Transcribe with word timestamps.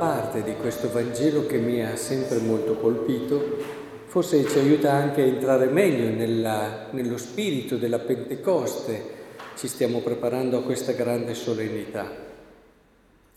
parte 0.00 0.42
di 0.42 0.56
questo 0.56 0.90
Vangelo 0.90 1.46
che 1.46 1.58
mi 1.58 1.84
ha 1.84 1.94
sempre 1.94 2.38
molto 2.38 2.74
colpito, 2.74 3.58
forse 4.06 4.44
ci 4.48 4.58
aiuta 4.58 4.90
anche 4.90 5.22
a 5.22 5.26
entrare 5.26 5.66
meglio 5.66 6.10
nella, 6.10 6.88
nello 6.90 7.16
spirito 7.16 7.76
della 7.76 8.00
Pentecoste. 8.00 9.18
Ci 9.56 9.68
stiamo 9.68 10.00
preparando 10.00 10.58
a 10.58 10.62
questa 10.62 10.90
grande 10.90 11.34
solennità. 11.34 12.10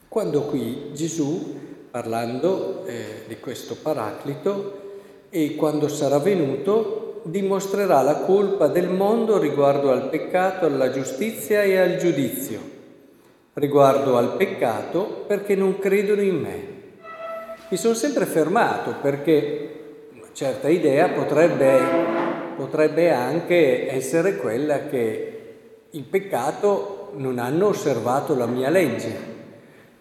Quando 0.07 0.41
qui 0.43 0.89
Gesù, 0.93 1.55
parlando 1.91 2.83
eh, 2.87 3.25
di 3.27 3.39
questo 3.39 3.75
Paraclito, 3.79 4.81
e 5.29 5.53
quando 5.55 5.87
sarà 5.87 6.17
venuto, 6.17 7.21
dimostrerà 7.25 8.01
la 8.01 8.15
colpa 8.15 8.67
del 8.67 8.89
mondo 8.89 9.37
riguardo 9.37 9.91
al 9.91 10.09
peccato, 10.09 10.65
alla 10.65 10.89
giustizia 10.89 11.61
e 11.61 11.77
al 11.77 11.97
giudizio 11.97 12.72
riguardo 13.53 14.17
al 14.17 14.35
peccato 14.35 15.25
perché 15.27 15.55
non 15.55 15.77
credono 15.77 16.21
in 16.21 16.39
me. 16.39 16.81
Mi 17.69 17.77
sono 17.77 17.93
sempre 17.93 18.25
fermato 18.25 18.95
perché 19.01 20.09
una 20.15 20.29
certa 20.31 20.69
idea 20.69 21.09
potrebbe, 21.09 21.79
potrebbe 22.55 23.11
anche 23.11 23.89
essere 23.89 24.37
quella 24.37 24.87
che 24.87 25.29
il 25.91 26.03
peccato 26.03 27.11
non 27.15 27.37
hanno 27.37 27.67
osservato 27.67 28.35
la 28.35 28.47
mia 28.47 28.69
legge. 28.69 29.31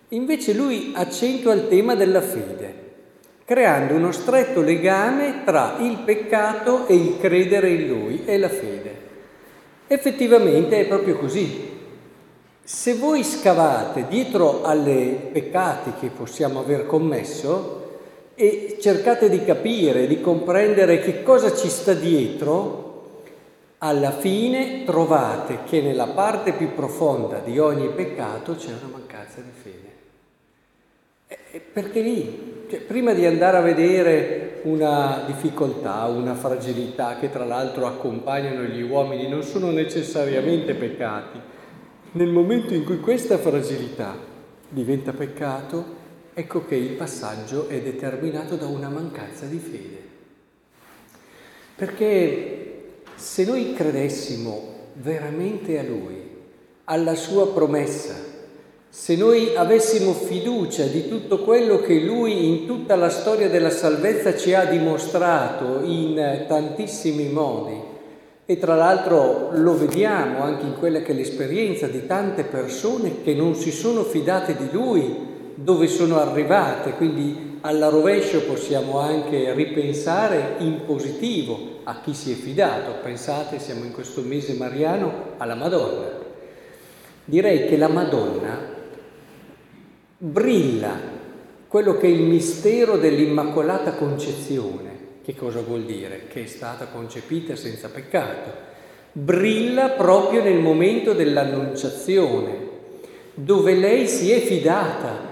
Invece 0.09 0.55
lui 0.55 0.93
accentua 0.95 1.53
il 1.53 1.69
tema 1.69 1.95
della 1.95 2.21
fede, 2.23 2.75
creando 3.45 3.95
uno 3.95 4.13
stretto 4.13 4.63
legame 4.63 5.43
tra 5.45 5.77
il 5.81 5.99
peccato 6.05 6.87
e 6.87 6.95
il 6.95 7.19
credere 7.19 7.69
in 7.71 7.89
lui 7.89 8.23
e 8.25 8.39
la 8.39 8.49
fede. 8.49 8.97
Effettivamente 9.87 10.81
è 10.81 10.87
proprio 10.87 11.17
così. 11.17 11.81
Se 12.65 12.95
voi 12.95 13.25
scavate 13.25 14.07
dietro 14.07 14.63
alle 14.63 15.31
peccati 15.33 15.95
che 15.99 16.09
possiamo 16.09 16.61
aver 16.61 16.87
commesso 16.87 17.81
e 18.37 18.79
cercate 18.81 19.29
di 19.29 19.45
capire, 19.45 20.07
di 20.07 20.21
comprendere 20.21 21.01
che 21.01 21.25
cosa 21.25 21.53
ci 21.55 21.69
sta 21.69 21.93
dietro, 21.93 22.91
alla 23.79 24.13
fine 24.13 24.85
trovate 24.85 25.65
che 25.65 25.81
nella 25.81 26.07
parte 26.07 26.53
più 26.53 26.73
profonda 26.73 27.39
di 27.39 27.59
ogni 27.59 27.89
peccato 27.89 28.55
c'è 28.55 28.69
una 28.69 28.93
mancanza 28.93 29.41
di 29.41 29.51
fede. 29.51 29.91
Perché 31.73 32.01
lì, 32.01 32.67
cioè, 32.71 32.79
prima 32.81 33.13
di 33.13 33.27
andare 33.27 33.57
a 33.57 33.61
vedere 33.61 34.61
una 34.63 35.25
difficoltà, 35.27 36.05
una 36.05 36.35
fragilità 36.35 37.17
che 37.19 37.29
tra 37.29 37.45
l'altro 37.45 37.87
accompagnano 37.87 38.63
gli 38.63 38.83
uomini, 38.83 39.29
non 39.29 39.43
sono 39.43 39.73
necessariamente 39.73 40.75
peccati, 40.75 41.41
nel 42.13 42.29
momento 42.29 42.75
in 42.75 42.85
cui 42.85 43.01
questa 43.01 43.39
fragilità 43.39 44.17
diventa 44.69 45.13
peccato, 45.13 46.01
ecco 46.35 46.67
che 46.67 46.75
il 46.75 46.91
passaggio 46.91 47.69
è 47.69 47.81
determinato 47.81 48.57
da 48.57 48.67
una 48.67 48.89
mancanza 48.89 49.47
di 49.47 49.59
fede. 49.59 50.11
Perché 51.75 52.85
se 53.15 53.45
noi 53.45 53.73
credessimo 53.73 54.75
veramente 54.95 55.79
a 55.79 55.83
Lui, 55.83 56.31
alla 56.85 57.15
sua 57.15 57.51
promessa, 57.53 58.15
se 58.91 59.17
noi 59.17 59.57
avessimo 59.57 60.13
fiducia 60.13 60.85
di 60.85 61.09
tutto 61.09 61.39
quello 61.39 61.81
che 61.81 62.01
Lui 62.01 62.47
in 62.47 62.67
tutta 62.67 62.95
la 62.95 63.09
storia 63.09 63.49
della 63.49 63.71
salvezza 63.71 64.37
ci 64.37 64.53
ha 64.53 64.67
dimostrato 64.67 65.81
in 65.83 66.45
tantissimi 66.47 67.29
modi, 67.29 67.92
e 68.45 68.59
tra 68.59 68.75
l'altro 68.75 69.51
lo 69.53 69.77
vediamo 69.77 70.43
anche 70.43 70.67
in 70.67 70.77
quella 70.77 71.01
che 71.01 71.13
è 71.13 71.15
l'esperienza 71.15 71.87
di 71.87 72.07
tante 72.07 72.43
persone 72.43 73.23
che 73.23 73.35
non 73.35 73.55
si 73.55 73.71
sono 73.71 74.03
fidate 74.03 74.57
di 74.57 74.69
lui 74.73 75.31
dove 75.55 75.87
sono 75.87 76.19
arrivate, 76.19 76.93
quindi 76.93 77.59
alla 77.61 77.89
rovescio 77.89 78.43
possiamo 78.43 78.99
anche 78.99 79.53
ripensare 79.55 80.57
in 80.59 80.85
positivo 80.85 81.81
a 81.85 82.01
chi 82.03 82.15
si 82.15 82.33
è 82.33 82.35
fidato. 82.35 82.95
Pensate, 83.03 83.61
siamo 83.61 83.85
in 83.85 83.93
questo 83.93 84.23
mese 84.23 84.55
mariano, 84.55 85.35
alla 85.37 85.55
Madonna. 85.55 86.09
Direi 87.25 87.69
che 87.69 87.77
la 87.77 87.89
Madonna 87.89 88.59
brilla 90.19 91.21
quello 91.69 91.97
che 91.97 92.07
è 92.07 92.11
il 92.11 92.23
mistero 92.23 92.97
dell'Immacolata 92.97 93.93
Concezione 93.93 94.92
che 95.25 95.37
cosa 95.37 95.61
vuol 95.61 95.85
dire? 95.85 96.25
Che 96.29 96.45
è 96.45 96.47
stata 96.47 96.87
concepita 96.87 97.55
senza 97.55 97.89
peccato. 97.89 98.71
Brilla 99.13 99.91
proprio 99.91 100.43
nel 100.43 100.59
momento 100.59 101.13
dell'annunciazione, 101.13 102.71
dove 103.35 103.75
lei 103.75 104.09
si 104.09 104.33
è 104.33 104.41
fidata, 104.41 105.31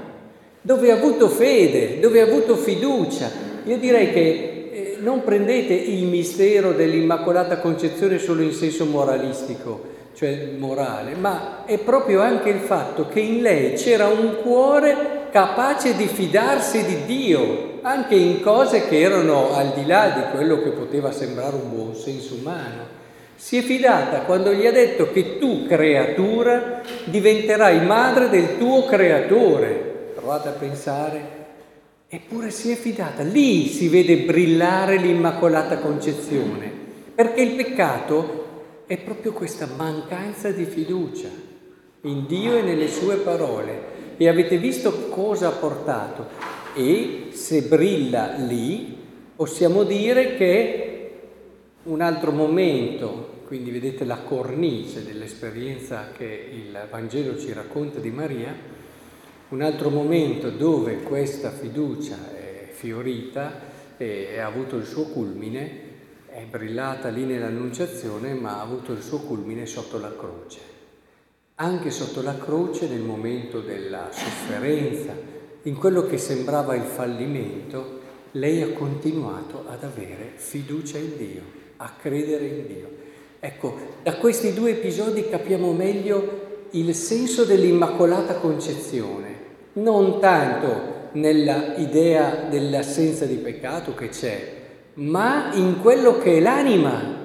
dove 0.60 0.92
ha 0.92 0.96
avuto 0.96 1.28
fede, 1.28 1.98
dove 1.98 2.20
ha 2.20 2.24
avuto 2.24 2.54
fiducia. 2.56 3.30
Io 3.64 3.78
direi 3.78 4.12
che 4.12 4.70
eh, 4.72 4.96
non 5.00 5.24
prendete 5.24 5.74
il 5.74 6.04
mistero 6.04 6.72
dell'Immacolata 6.72 7.58
Concezione 7.58 8.18
solo 8.18 8.42
in 8.42 8.52
senso 8.52 8.84
moralistico, 8.84 9.88
cioè 10.14 10.50
morale, 10.56 11.14
ma 11.14 11.64
è 11.64 11.78
proprio 11.78 12.20
anche 12.20 12.50
il 12.50 12.60
fatto 12.60 13.08
che 13.08 13.20
in 13.20 13.42
lei 13.42 13.72
c'era 13.72 14.06
un 14.06 14.36
cuore 14.42 15.19
capace 15.30 15.96
di 15.96 16.06
fidarsi 16.06 16.84
di 16.84 17.04
Dio, 17.04 17.78
anche 17.82 18.14
in 18.14 18.40
cose 18.42 18.86
che 18.88 19.00
erano 19.00 19.54
al 19.54 19.72
di 19.74 19.86
là 19.86 20.10
di 20.10 20.36
quello 20.36 20.60
che 20.62 20.70
poteva 20.70 21.12
sembrare 21.12 21.56
un 21.56 21.70
buon 21.70 21.94
senso 21.94 22.34
umano. 22.34 22.98
Si 23.36 23.56
è 23.56 23.62
fidata 23.62 24.20
quando 24.20 24.52
gli 24.52 24.66
ha 24.66 24.72
detto 24.72 25.10
che 25.12 25.38
tu, 25.38 25.66
creatura, 25.66 26.82
diventerai 27.04 27.86
madre 27.86 28.28
del 28.28 28.58
tuo 28.58 28.84
creatore. 28.84 30.12
Provate 30.14 30.48
a 30.48 30.52
pensare. 30.52 31.38
Eppure 32.06 32.50
si 32.50 32.70
è 32.70 32.74
fidata. 32.74 33.22
Lì 33.22 33.68
si 33.68 33.88
vede 33.88 34.18
brillare 34.18 34.98
l'Immacolata 34.98 35.78
Concezione, 35.78 36.70
perché 37.14 37.40
il 37.40 37.54
peccato 37.54 38.84
è 38.86 38.98
proprio 38.98 39.32
questa 39.32 39.68
mancanza 39.74 40.50
di 40.50 40.64
fiducia 40.64 41.28
in 42.02 42.26
Dio 42.26 42.56
e 42.56 42.62
nelle 42.62 42.88
sue 42.88 43.16
parole. 43.16 43.89
E 44.22 44.28
avete 44.28 44.58
visto 44.58 45.08
cosa 45.08 45.48
ha 45.48 45.52
portato? 45.52 46.26
E 46.74 47.28
se 47.30 47.62
brilla 47.62 48.34
lì, 48.36 48.94
possiamo 49.34 49.82
dire 49.82 50.36
che 50.36 51.20
un 51.84 52.02
altro 52.02 52.30
momento, 52.30 53.44
quindi 53.46 53.70
vedete 53.70 54.04
la 54.04 54.18
cornice 54.18 55.06
dell'esperienza 55.06 56.10
che 56.14 56.50
il 56.52 56.86
Vangelo 56.90 57.38
ci 57.38 57.50
racconta 57.54 57.98
di 57.98 58.10
Maria, 58.10 58.54
un 59.48 59.62
altro 59.62 59.88
momento 59.88 60.50
dove 60.50 61.00
questa 61.00 61.50
fiducia 61.50 62.18
è 62.36 62.68
fiorita 62.70 63.52
e 63.96 64.38
ha 64.38 64.44
avuto 64.44 64.76
il 64.76 64.84
suo 64.84 65.04
culmine, 65.04 65.70
è 66.26 66.44
brillata 66.44 67.08
lì 67.08 67.24
nell'Annunciazione, 67.24 68.34
ma 68.34 68.58
ha 68.58 68.60
avuto 68.60 68.92
il 68.92 69.00
suo 69.00 69.20
culmine 69.20 69.64
sotto 69.64 69.98
la 69.98 70.14
croce. 70.14 70.79
Anche 71.62 71.90
sotto 71.90 72.22
la 72.22 72.38
croce, 72.38 72.88
nel 72.88 73.02
momento 73.02 73.60
della 73.60 74.08
sofferenza, 74.10 75.12
in 75.64 75.76
quello 75.76 76.06
che 76.06 76.16
sembrava 76.16 76.74
il 76.74 76.84
fallimento, 76.84 77.98
lei 78.30 78.62
ha 78.62 78.72
continuato 78.72 79.64
ad 79.68 79.84
avere 79.84 80.32
fiducia 80.36 80.96
in 80.96 81.18
Dio, 81.18 81.42
a 81.76 81.92
credere 82.00 82.46
in 82.46 82.66
Dio. 82.66 82.88
Ecco, 83.40 83.76
da 84.02 84.16
questi 84.16 84.54
due 84.54 84.70
episodi 84.70 85.28
capiamo 85.28 85.74
meglio 85.74 86.68
il 86.70 86.94
senso 86.94 87.44
dell'Immacolata 87.44 88.36
Concezione, 88.36 89.34
non 89.74 90.18
tanto 90.18 91.10
nella 91.12 91.76
idea 91.76 92.46
dell'assenza 92.48 93.26
di 93.26 93.34
peccato 93.34 93.92
che 93.94 94.08
c'è, 94.08 94.52
ma 94.94 95.50
in 95.52 95.78
quello 95.82 96.16
che 96.16 96.38
è 96.38 96.40
l'anima, 96.40 97.18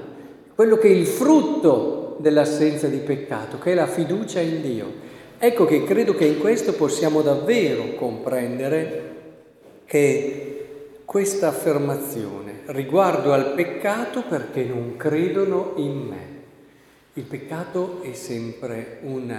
quello 0.54 0.76
che 0.76 0.90
è 0.90 0.92
il 0.92 1.06
frutto 1.06 2.05
dell'assenza 2.18 2.88
di 2.88 2.98
peccato, 2.98 3.60
che 3.60 3.72
è 3.72 3.76
la 3.76 3.88
fiducia 3.88 4.40
in 4.40 4.62
Dio. 4.62 4.94
Ecco 5.38 5.66
che 5.66 5.84
credo 5.84 6.16
che 6.16 6.26
in 6.26 6.40
questo 6.40 6.74
possiamo 6.74 7.22
davvero 7.22 7.94
comprendere 7.96 9.14
che 9.86 11.02
questa 11.04 11.50
affermazione 11.50 12.62
riguardo 12.68 13.34
al 13.34 13.54
peccato 13.54 14.24
perché 14.24 14.64
non 14.64 14.96
credono 14.98 15.74
in 15.76 15.98
me. 15.98 16.34
Il 17.14 17.24
peccato 17.24 18.02
è 18.02 18.14
sempre 18.14 19.00
un 19.04 19.34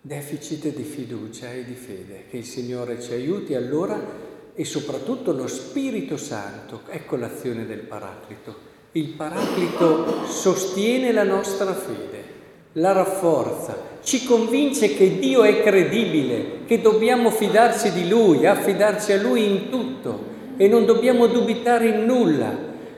deficit 0.00 0.74
di 0.74 0.82
fiducia 0.82 1.52
e 1.52 1.64
di 1.64 1.74
fede. 1.74 2.24
Che 2.28 2.38
il 2.38 2.44
Signore 2.44 3.00
ci 3.00 3.12
aiuti 3.12 3.54
allora 3.54 4.28
e 4.54 4.64
soprattutto 4.64 5.32
lo 5.32 5.46
Spirito 5.46 6.16
Santo, 6.16 6.82
ecco 6.88 7.16
l'azione 7.16 7.66
del 7.66 7.80
Paraclito 7.80 8.69
il 8.92 9.10
Paraclito 9.10 10.26
sostiene 10.26 11.12
la 11.12 11.22
nostra 11.22 11.72
fede, 11.74 12.24
la 12.72 12.90
rafforza, 12.90 13.76
ci 14.02 14.24
convince 14.24 14.94
che 14.94 15.20
Dio 15.20 15.44
è 15.44 15.62
credibile, 15.62 16.64
che 16.66 16.80
dobbiamo 16.80 17.30
fidarci 17.30 17.92
di 17.92 18.08
Lui, 18.08 18.46
affidarci 18.46 19.12
a 19.12 19.22
Lui 19.22 19.48
in 19.48 19.70
tutto 19.70 20.18
e 20.56 20.66
non 20.66 20.86
dobbiamo 20.86 21.28
dubitare 21.28 21.86
in 21.86 22.04
nulla, 22.04 22.52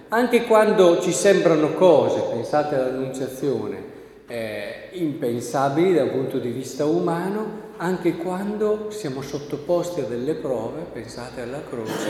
anche 0.09 0.45
quando 0.45 0.99
ci 1.03 1.13
sembrano 1.13 1.75
cose, 1.75 2.23
pensate 2.33 2.75
all'Annunciazione, 2.75 3.91
eh, 4.29 4.89
impensabili 4.93 5.93
dal 5.93 6.09
punto 6.09 6.39
di 6.39 6.49
vista 6.49 6.87
umano, 6.87 7.61
anche 7.77 8.17
quando 8.17 8.87
siamo 8.89 9.21
sottoposti 9.21 10.01
a 10.01 10.05
delle 10.05 10.35
prove, 10.35 10.87
pensate 10.91 11.43
alla 11.43 11.61
croce, 11.69 12.09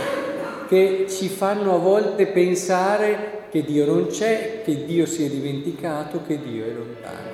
che 0.69 1.07
ci 1.09 1.27
fanno 1.27 1.75
a 1.75 1.79
volte 1.79 2.27
pensare 2.27 3.41
che 3.53 3.63
Dio 3.65 3.85
non 3.85 4.07
c'è, 4.07 4.63
che 4.65 4.87
Dio 4.87 5.05
si 5.05 5.27
è 5.27 5.29
dimenticato, 5.29 6.23
che 6.27 6.41
Dio 6.41 6.65
è 6.65 6.73
lontano. 6.73 7.32